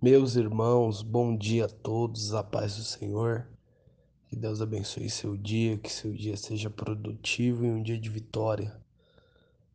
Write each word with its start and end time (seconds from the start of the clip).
Meus 0.00 0.36
irmãos, 0.36 1.02
bom 1.02 1.36
dia 1.36 1.64
a 1.64 1.68
todos, 1.68 2.32
a 2.32 2.40
paz 2.40 2.76
do 2.76 2.84
Senhor. 2.84 3.48
Que 4.28 4.36
Deus 4.36 4.62
abençoe 4.62 5.10
seu 5.10 5.36
dia, 5.36 5.76
que 5.76 5.92
seu 5.92 6.12
dia 6.12 6.36
seja 6.36 6.70
produtivo 6.70 7.66
e 7.66 7.68
um 7.68 7.82
dia 7.82 7.98
de 7.98 8.08
vitória. 8.08 8.80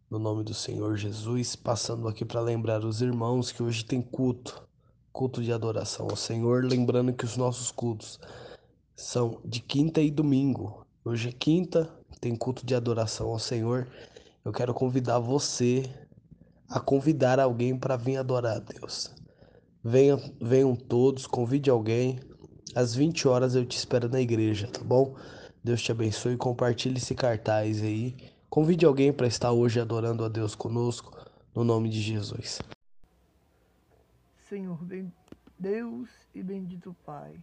No 0.09 0.17
nome 0.17 0.45
do 0.45 0.53
Senhor 0.53 0.95
Jesus, 0.95 1.57
passando 1.57 2.07
aqui 2.07 2.23
para 2.23 2.39
lembrar 2.39 2.85
os 2.85 3.01
irmãos 3.01 3.51
que 3.51 3.61
hoje 3.61 3.83
tem 3.83 4.01
culto, 4.01 4.65
culto 5.11 5.43
de 5.43 5.51
adoração 5.51 6.07
ao 6.09 6.15
Senhor, 6.15 6.63
lembrando 6.63 7.11
que 7.11 7.25
os 7.25 7.35
nossos 7.35 7.69
cultos 7.69 8.17
são 8.95 9.41
de 9.43 9.59
quinta 9.59 10.01
e 10.01 10.09
domingo. 10.09 10.87
Hoje 11.03 11.27
é 11.27 11.33
quinta, 11.33 11.93
tem 12.21 12.33
culto 12.33 12.65
de 12.65 12.73
adoração 12.73 13.27
ao 13.27 13.39
Senhor. 13.39 13.89
Eu 14.45 14.53
quero 14.53 14.73
convidar 14.73 15.19
você 15.19 15.83
a 16.69 16.79
convidar 16.79 17.41
alguém 17.41 17.77
para 17.77 17.97
vir 17.97 18.15
adorar 18.15 18.55
a 18.55 18.59
Deus. 18.61 19.21
Venham, 19.83 20.17
venham 20.39 20.75
todos, 20.77 21.27
convide 21.27 21.69
alguém. 21.69 22.19
Às 22.73 22.95
20 22.95 23.27
horas 23.27 23.53
eu 23.53 23.65
te 23.65 23.77
espero 23.77 24.07
na 24.07 24.21
igreja, 24.21 24.65
tá 24.67 24.81
bom? 24.81 25.17
Deus 25.61 25.81
te 25.81 25.91
abençoe. 25.91 26.37
Compartilhe 26.37 26.97
esse 26.97 27.13
cartaz 27.13 27.83
aí. 27.83 28.15
Convide 28.49 28.85
alguém 28.85 29.11
para 29.11 29.27
estar 29.27 29.51
hoje 29.51 29.81
adorando 29.81 30.23
a 30.23 30.29
Deus 30.29 30.55
conosco, 30.55 31.11
no 31.53 31.65
nome 31.65 31.89
de 31.89 31.99
Jesus. 31.99 32.61
Senhor, 34.47 34.79
Deus 35.59 36.09
e 36.33 36.41
bendito 36.41 36.95
Pai. 37.05 37.35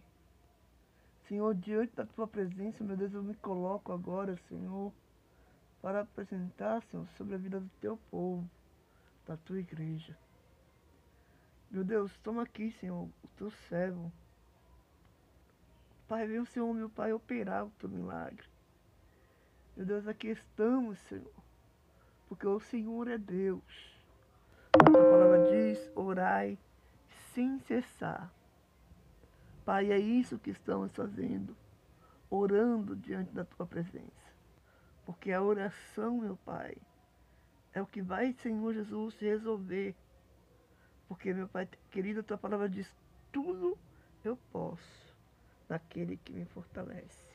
Senhor, 1.27 1.53
diante 1.53 1.95
da 1.95 2.05
tua 2.05 2.27
presença, 2.27 2.83
meu 2.83 2.97
Deus, 2.97 3.13
eu 3.13 3.21
me 3.21 3.35
coloco 3.35 3.91
agora, 3.91 4.35
Senhor, 4.49 4.91
para 5.79 6.01
apresentar, 6.01 6.81
Senhor, 6.89 7.05
sobre 7.17 7.35
a 7.35 7.37
vida 7.37 7.59
do 7.59 7.69
teu 7.79 7.99
povo, 8.09 8.49
da 9.27 9.37
tua 9.37 9.59
igreja. 9.59 10.17
Meu 11.71 11.85
Deus, 11.85 12.11
toma 12.17 12.43
aqui, 12.43 12.69
Senhor, 12.73 13.07
o 13.23 13.27
teu 13.37 13.49
servo. 13.69 14.11
Pai, 16.05 16.27
vem 16.27 16.39
o 16.39 16.45
Senhor, 16.45 16.73
meu 16.73 16.89
Pai, 16.89 17.13
operar 17.13 17.65
o 17.65 17.71
teu 17.79 17.87
milagre. 17.87 18.45
Meu 19.77 19.85
Deus, 19.85 20.05
aqui 20.05 20.27
estamos, 20.27 20.99
Senhor, 20.99 21.33
porque 22.27 22.45
o 22.45 22.59
Senhor 22.59 23.07
é 23.07 23.17
Deus. 23.17 23.63
A 24.73 24.83
tua 24.83 25.11
palavra 25.11 25.49
diz, 25.49 25.89
orai 25.95 26.59
sem 27.33 27.57
cessar. 27.59 28.29
Pai, 29.63 29.93
é 29.93 29.97
isso 29.97 30.37
que 30.37 30.49
estamos 30.49 30.91
fazendo, 30.93 31.55
orando 32.29 32.97
diante 32.97 33.31
da 33.31 33.45
tua 33.45 33.65
presença. 33.65 34.35
Porque 35.05 35.31
a 35.31 35.41
oração, 35.41 36.17
meu 36.17 36.35
Pai, 36.35 36.75
é 37.71 37.81
o 37.81 37.87
que 37.87 38.01
vai, 38.01 38.33
Senhor 38.33 38.73
Jesus, 38.73 39.17
resolver 39.19 39.95
porque, 41.11 41.33
meu 41.33 41.45
Pai 41.45 41.67
querido, 41.89 42.21
a 42.21 42.23
tua 42.23 42.37
palavra 42.37 42.69
diz: 42.69 42.89
tudo 43.33 43.77
eu 44.23 44.37
posso 44.49 45.13
naquele 45.67 46.15
que 46.15 46.31
me 46.31 46.45
fortalece. 46.45 47.25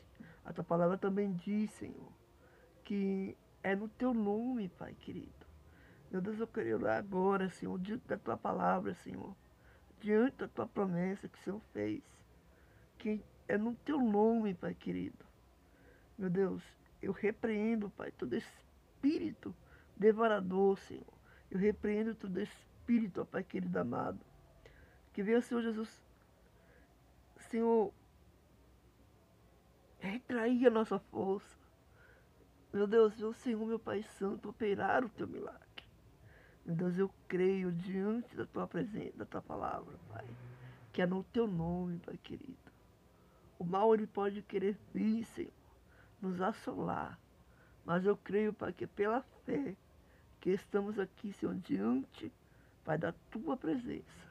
A 0.46 0.50
tua 0.50 0.64
palavra 0.64 0.96
também 0.96 1.34
diz, 1.34 1.70
Senhor, 1.72 2.10
que 2.84 3.36
é 3.62 3.76
no 3.76 3.86
teu 3.86 4.14
nome, 4.14 4.70
Pai 4.70 4.94
querido. 4.94 5.46
Meu 6.10 6.22
Deus, 6.22 6.40
eu 6.40 6.46
quero 6.46 6.74
orar 6.76 6.96
agora, 6.96 7.50
Senhor, 7.50 7.78
diante 7.78 8.08
da 8.08 8.16
tua 8.16 8.38
palavra, 8.38 8.94
Senhor, 8.94 9.36
diante 10.00 10.38
da 10.38 10.48
tua 10.48 10.66
promessa 10.66 11.28
que 11.28 11.38
o 11.38 11.42
Senhor 11.42 11.60
fez, 11.74 12.02
que 12.96 13.22
é 13.46 13.58
no 13.58 13.74
teu 13.74 14.00
nome, 14.00 14.54
Pai 14.54 14.74
querido. 14.74 15.22
Meu 16.16 16.30
Deus, 16.30 16.62
eu 17.02 17.12
repreendo, 17.12 17.90
Pai, 17.90 18.10
todo 18.10 18.34
espírito 18.34 19.54
devorador, 19.94 20.78
Senhor. 20.78 21.12
Eu 21.50 21.58
repreendo 21.58 22.14
todo 22.14 22.40
espírito 22.40 22.75
Espírito, 22.86 23.22
ó 23.22 23.24
Pai 23.24 23.42
querido 23.42 23.76
amado. 23.80 24.20
Que 25.12 25.20
venha, 25.20 25.40
Senhor 25.40 25.60
Jesus, 25.60 26.04
Senhor, 27.50 27.92
retrair 29.98 30.68
a 30.68 30.70
nossa 30.70 30.98
força. 30.98 31.58
Meu 32.72 32.86
Deus, 32.86 33.16
meu 33.16 33.32
Senhor, 33.32 33.66
meu 33.66 33.78
Pai 33.78 34.04
Santo, 34.04 34.50
operar 34.50 35.04
o 35.04 35.08
teu 35.08 35.26
milagre. 35.26 35.60
Meu 36.64 36.76
Deus, 36.76 36.96
eu 36.96 37.10
creio 37.26 37.72
diante 37.72 38.36
da 38.36 38.46
tua 38.46 38.68
presença, 38.68 39.16
da 39.16 39.24
tua 39.24 39.42
palavra, 39.42 39.98
Pai, 40.08 40.26
que 40.92 41.02
é 41.02 41.06
no 41.06 41.24
teu 41.24 41.48
nome, 41.48 41.98
Pai 41.98 42.16
querido. 42.18 42.56
O 43.58 43.64
mal 43.64 43.94
ele 43.94 44.06
pode 44.06 44.42
querer 44.42 44.78
vir, 44.94 45.24
Senhor, 45.24 45.52
nos 46.20 46.40
assolar. 46.40 47.18
Mas 47.84 48.04
eu 48.04 48.16
creio, 48.16 48.52
Pai, 48.52 48.72
que 48.72 48.84
é 48.84 48.86
pela 48.86 49.22
fé 49.44 49.74
que 50.40 50.50
estamos 50.50 51.00
aqui, 51.00 51.32
Senhor, 51.32 51.54
diante 51.56 52.32
Pai, 52.86 52.96
da 52.96 53.12
tua 53.32 53.56
presença. 53.56 54.24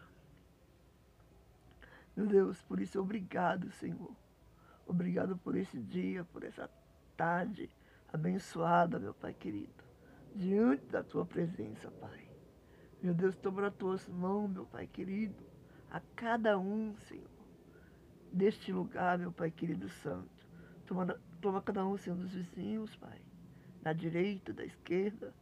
Meu 2.15 2.25
Deus, 2.25 2.61
por 2.61 2.79
isso, 2.79 2.97
obrigado, 3.01 3.69
Senhor. 3.71 4.15
Obrigado 4.87 5.37
por 5.37 5.57
esse 5.57 5.77
dia, 5.77 6.23
por 6.23 6.41
essa 6.41 6.69
tarde 7.17 7.69
abençoada, 8.13 8.97
meu 8.97 9.13
Pai 9.13 9.33
querido. 9.33 9.83
Diante 10.33 10.85
da 10.85 11.03
tua 11.03 11.25
presença, 11.25 11.91
Pai. 11.91 12.29
Meu 13.03 13.13
Deus, 13.13 13.35
toma 13.35 13.63
nas 13.63 13.75
tuas 13.75 14.07
mãos, 14.07 14.49
meu 14.49 14.65
Pai 14.65 14.87
querido, 14.87 15.43
a 15.91 15.99
cada 16.15 16.57
um, 16.57 16.95
Senhor, 17.09 17.29
deste 18.31 18.71
lugar, 18.71 19.17
meu 19.17 19.33
Pai 19.33 19.51
querido 19.51 19.89
santo. 19.89 20.47
Toma, 20.85 21.19
toma 21.41 21.61
cada 21.61 21.85
um, 21.85 21.97
Senhor, 21.97 22.15
dos 22.15 22.31
vizinhos, 22.31 22.95
Pai, 22.95 23.19
da 23.81 23.91
direita, 23.91 24.53
da 24.53 24.63
esquerda. 24.63 25.33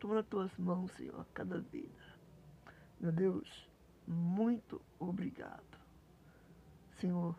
Toma 0.00 0.16
nas 0.16 0.26
tuas 0.26 0.56
mãos, 0.58 0.90
Senhor, 0.92 1.20
a 1.20 1.24
cada 1.32 1.60
vida. 1.60 2.05
Meu 2.98 3.12
Deus, 3.12 3.68
muito 4.06 4.80
obrigado. 4.98 5.78
Senhor, 6.98 7.36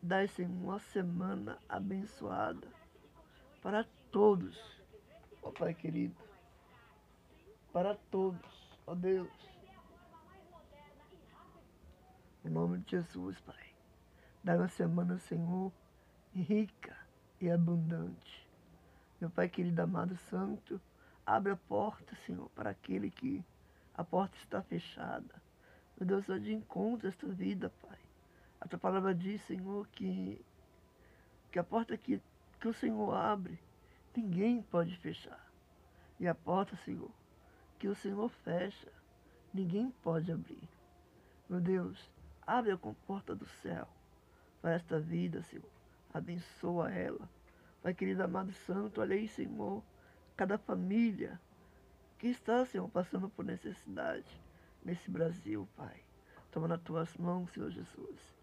dai, 0.00 0.26
Senhor, 0.28 0.50
uma 0.50 0.78
semana 0.78 1.58
abençoada 1.68 2.66
para 3.62 3.84
todos, 4.10 4.58
ó 5.42 5.50
Pai 5.50 5.74
querido. 5.74 6.16
Para 7.72 7.94
todos, 8.10 8.70
ó 8.86 8.94
Deus. 8.94 9.28
Em 12.44 12.48
nome 12.48 12.78
de 12.78 12.92
Jesus, 12.92 13.38
Pai. 13.40 13.74
Dai 14.42 14.56
uma 14.56 14.68
semana, 14.68 15.18
Senhor, 15.18 15.70
rica 16.32 16.96
e 17.40 17.50
abundante. 17.50 18.48
Meu 19.20 19.28
Pai 19.28 19.48
querido, 19.48 19.82
amado 19.82 20.16
Santo, 20.16 20.80
abre 21.26 21.52
a 21.52 21.56
porta, 21.56 22.14
Senhor, 22.24 22.48
para 22.50 22.70
aquele 22.70 23.10
que 23.10 23.44
a 23.96 24.04
porta 24.04 24.36
está 24.36 24.62
fechada. 24.62 25.42
Meu 25.98 26.06
Deus, 26.06 26.28
eu 26.28 26.38
de 26.38 26.52
encontro 26.52 27.08
esta 27.08 27.26
vida, 27.26 27.72
Pai. 27.80 27.98
A 28.60 28.68
tua 28.68 28.78
palavra 28.78 29.14
diz, 29.14 29.40
Senhor, 29.42 29.88
que, 29.88 30.44
que 31.50 31.58
a 31.58 31.64
porta 31.64 31.96
que, 31.96 32.20
que 32.60 32.68
o 32.68 32.74
Senhor 32.74 33.14
abre, 33.14 33.58
ninguém 34.14 34.60
pode 34.62 34.94
fechar. 34.98 35.44
E 36.20 36.28
a 36.28 36.34
porta, 36.34 36.76
Senhor, 36.76 37.10
que 37.78 37.88
o 37.88 37.94
Senhor 37.94 38.28
fecha, 38.28 38.92
ninguém 39.52 39.90
pode 40.02 40.30
abrir. 40.30 40.68
Meu 41.48 41.60
Deus, 41.60 42.10
abre 42.46 42.72
a 42.72 42.76
comporta 42.76 43.34
do 43.34 43.46
céu 43.46 43.88
para 44.60 44.74
esta 44.74 44.98
vida, 44.98 45.42
Senhor. 45.42 45.70
Abençoa 46.12 46.90
ela. 46.90 47.28
Pai 47.82 47.94
querido 47.94 48.22
amado 48.22 48.52
santo, 48.52 49.00
olha 49.00 49.14
aí, 49.14 49.28
Senhor, 49.28 49.82
cada 50.36 50.58
família, 50.58 51.40
que 52.18 52.28
está, 52.28 52.64
Senhor, 52.64 52.88
passando 52.88 53.28
por 53.28 53.44
necessidade 53.44 54.40
nesse 54.84 55.10
Brasil, 55.10 55.68
Pai. 55.76 56.02
Toma 56.50 56.68
nas 56.68 56.80
tuas 56.80 57.14
mãos, 57.16 57.50
Senhor 57.52 57.70
Jesus, 57.70 58.34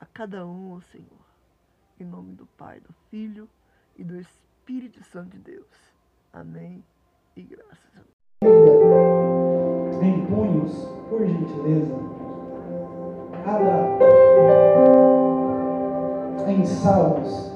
a 0.00 0.06
cada 0.06 0.44
um, 0.46 0.80
Senhor, 0.80 1.26
em 2.00 2.04
nome 2.04 2.34
do 2.34 2.46
Pai, 2.46 2.80
do 2.80 2.92
Filho 3.10 3.48
e 3.96 4.02
do 4.02 4.18
Espírito 4.18 5.04
Santo 5.04 5.36
de 5.36 5.38
Deus. 5.38 5.94
Amém 6.32 6.84
e 7.36 7.42
graças 7.42 7.96
a 7.96 8.00
Deus. 8.00 8.12
Em 10.02 10.26
punhos, 10.26 10.72
por 11.08 11.24
gentileza, 11.24 11.94
abra 13.46 13.92
em 16.50 16.66
Salmos 16.66 17.51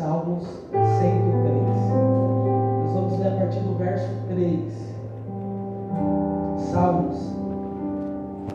Salmos 0.00 0.44
103. 0.72 0.80
Nós 2.84 2.92
vamos 2.94 3.18
ler 3.18 3.34
a 3.34 3.36
partir 3.36 3.60
do 3.60 3.76
verso 3.76 4.08
3. 4.28 4.72
Salmos 6.56 7.18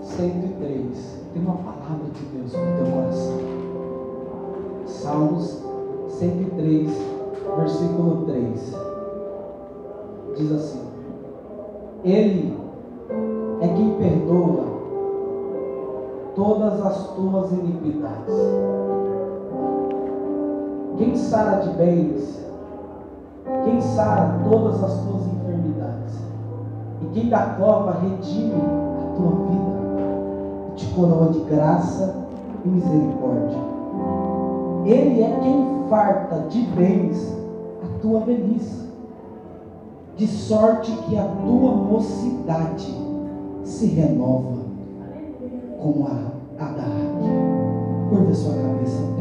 103. 0.02 1.22
Tem 1.32 1.44
uma 1.44 1.58
palavra 1.58 2.10
de 2.16 2.26
Deus 2.36 2.52
no 2.52 2.84
teu 2.84 2.92
coração. 2.96 3.38
Salmos 4.88 5.62
103, 6.10 6.90
versículo 7.58 8.26
3. 8.26 8.76
Diz 10.38 10.52
assim: 10.52 10.82
Ele 12.04 12.58
é 13.62 13.68
quem 13.68 13.94
perdoa 14.00 14.66
todas 16.34 16.84
as 16.84 17.14
tuas 17.14 17.52
iniquidades 17.52 18.34
quem 20.98 21.16
sara 21.18 21.62
de 21.62 21.70
bens, 21.72 22.40
quem 23.66 23.82
sara 23.82 24.40
todas 24.50 24.82
as 24.82 24.94
tuas 25.02 25.28
enfermidades, 25.28 26.16
e 27.02 27.06
quem 27.14 27.30
da 27.30 27.56
cova 27.58 28.00
redime 28.00 28.54
a 28.54 29.16
tua 29.18 29.32
vida, 29.50 30.72
e 30.72 30.76
te 30.76 30.86
coroa 30.94 31.30
de 31.30 31.40
graça 31.42 32.16
e 32.64 32.70
misericórdia. 32.70 33.60
Ele 34.86 35.22
é 35.22 35.40
quem 35.42 35.86
farta 35.90 36.48
de 36.50 36.62
bens 36.62 37.36
a 37.84 38.00
tua 38.00 38.22
velhice, 38.22 38.86
de 40.16 40.28
sorte 40.28 40.92
que 40.92 41.18
a 41.18 41.26
tua 41.26 41.72
mocidade 41.72 42.96
se 43.66 43.88
renova 43.88 44.56
como 45.82 46.08
a, 46.08 46.64
a 46.64 46.68
da. 46.70 46.86
Curva 48.10 48.32
a 48.32 48.36
sua 48.36 48.54
cabeça, 48.54 49.15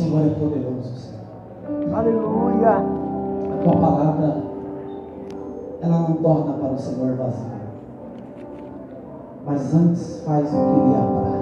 Senhor 0.00 0.26
é 0.26 0.30
poderoso, 0.30 0.96
Senhor. 0.96 1.94
Aleluia. 1.94 2.70
A 2.70 3.62
tua 3.62 3.76
palavra, 3.76 4.42
ela 5.82 5.98
não 5.98 6.14
torna 6.14 6.54
para 6.54 6.72
o 6.72 6.78
Senhor 6.78 7.16
vazia. 7.16 7.60
Mas 9.44 9.74
antes 9.74 10.22
faz 10.24 10.46
o 10.46 10.56
que 10.56 10.56
lhe 10.56 10.94
apraz. 10.96 11.40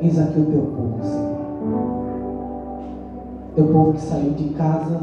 Eis 0.00 0.18
aqui 0.18 0.40
o 0.40 0.46
teu 0.46 0.62
povo, 0.62 0.98
Senhor. 1.04 1.30
Teu 3.54 3.66
povo 3.66 3.92
que 3.92 4.00
saiu 4.00 4.32
de 4.32 4.48
casa 4.54 5.00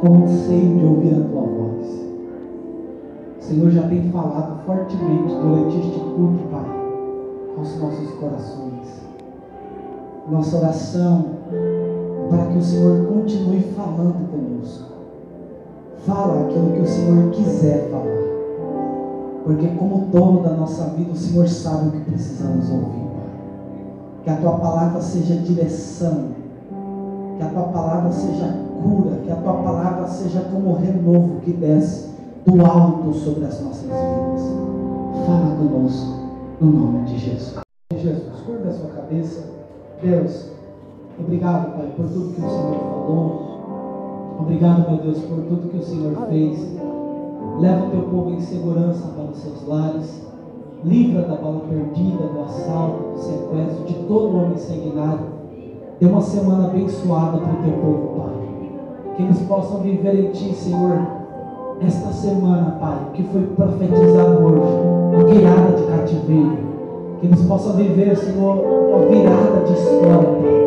com 0.00 0.24
anseio 0.24 0.78
de 0.78 0.86
ouvir 0.86 1.14
a 1.14 1.28
tua 1.28 1.42
voz. 1.42 1.86
O 3.38 3.42
Senhor 3.42 3.70
já 3.70 3.82
tem 3.88 4.10
falado 4.12 4.64
fortemente 4.64 5.34
durante 5.34 5.76
este 5.76 5.98
culto, 5.98 6.38
Pai, 6.52 6.70
aos 7.56 7.80
nossos 7.80 8.10
corações. 8.12 8.69
Nossa 10.30 10.58
oração 10.58 11.24
para 12.30 12.46
que 12.46 12.58
o 12.58 12.62
Senhor 12.62 13.06
continue 13.06 13.62
falando 13.76 14.30
conosco. 14.30 14.92
Fala 16.06 16.42
aquilo 16.42 16.72
que 16.72 16.80
o 16.80 16.86
Senhor 16.86 17.30
quiser 17.30 17.90
falar. 17.90 18.20
Porque 19.44 19.66
como 19.68 20.06
dono 20.06 20.42
da 20.42 20.50
nossa 20.50 20.84
vida, 20.90 21.10
o 21.12 21.16
Senhor 21.16 21.48
sabe 21.48 21.88
o 21.88 21.90
que 21.90 22.10
precisamos 22.10 22.70
ouvir, 22.70 23.06
Pai. 23.10 24.22
Que 24.22 24.30
a 24.30 24.36
tua 24.36 24.52
palavra 24.58 25.00
seja 25.00 25.34
direção. 25.34 26.28
Que 27.36 27.42
a 27.42 27.48
tua 27.48 27.64
palavra 27.64 28.12
seja 28.12 28.54
cura. 28.82 29.16
Que 29.24 29.32
a 29.32 29.36
tua 29.36 29.54
palavra 29.54 30.06
seja 30.06 30.42
como 30.52 30.70
o 30.70 30.76
renovo 30.76 31.40
que 31.40 31.52
desce 31.52 32.10
do 32.46 32.64
alto 32.64 33.12
sobre 33.14 33.46
as 33.46 33.60
nossas 33.60 33.82
vidas. 33.82 34.42
Fala 35.26 35.56
conosco, 35.56 36.20
no 36.60 36.70
nome 36.70 37.04
de 37.06 37.18
Jesus. 37.18 37.60
Jesus, 37.92 38.40
curva 38.46 38.70
a 38.70 38.72
sua 38.72 38.90
cabeça. 38.90 39.59
Deus, 40.02 40.50
obrigado, 41.18 41.76
Pai, 41.76 41.92
por 41.94 42.06
tudo 42.06 42.34
que 42.34 42.40
o 42.40 42.48
Senhor 42.48 42.78
falou. 42.78 43.50
Obrigado, 44.40 44.90
meu 44.90 44.98
Deus, 45.02 45.18
por 45.18 45.42
tudo 45.44 45.68
que 45.68 45.76
o 45.76 45.82
Senhor 45.82 46.16
fez. 46.28 46.78
Leva 47.58 47.86
o 47.86 47.90
teu 47.90 48.02
povo 48.02 48.30
em 48.30 48.40
segurança 48.40 49.08
para 49.08 49.30
os 49.30 49.36
seus 49.36 49.68
lares. 49.68 50.26
Livra 50.82 51.22
da 51.22 51.34
bala 51.36 51.60
perdida, 51.68 52.24
do 52.24 52.40
assalto, 52.40 53.12
do 53.12 53.18
sequestro, 53.18 53.84
de 53.84 53.94
todo 54.06 54.36
homem 54.38 54.56
sanguinário. 54.56 55.26
Dê 56.00 56.06
uma 56.06 56.22
semana 56.22 56.68
abençoada 56.68 57.36
para 57.36 57.52
o 57.52 57.62
teu 57.62 57.72
povo, 57.72 58.22
Pai. 58.22 59.14
Que 59.16 59.22
eles 59.24 59.42
possam 59.42 59.80
viver 59.80 60.14
em 60.14 60.30
Ti, 60.30 60.54
Senhor, 60.54 60.98
esta 61.82 62.10
semana, 62.10 62.78
Pai, 62.80 63.10
que 63.12 63.22
foi 63.24 63.42
profetizado 63.48 64.42
hoje, 64.42 64.62
a 65.14 65.24
virada 65.24 65.76
de 65.76 65.82
cativeiro. 65.84 66.59
Que 67.20 67.26
eles 67.26 67.42
possam 67.42 67.74
viver, 67.74 68.16
Senhor, 68.16 68.64
uma 68.64 69.06
virada 69.06 69.60
de 69.66 69.72
história, 69.74 70.26
Pai. 70.40 70.60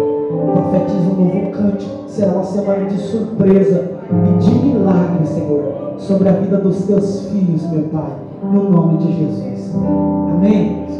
Profetiza 0.54 1.10
um 1.10 1.26
novo 1.26 1.52
cântico. 1.52 2.08
Será 2.08 2.34
uma 2.34 2.44
semana 2.44 2.86
de 2.86 2.98
surpresa 3.00 3.92
e 4.12 4.38
de 4.38 4.52
milagre, 4.52 5.26
Senhor, 5.26 5.96
sobre 5.98 6.30
a 6.30 6.34
vida 6.34 6.58
dos 6.58 6.86
teus 6.86 7.28
filhos, 7.30 7.64
meu 7.72 7.86
Pai. 7.86 8.12
No 8.44 8.70
nome 8.70 8.98
de 9.00 9.18
Jesus. 9.18 9.76
Amém. 9.76 10.83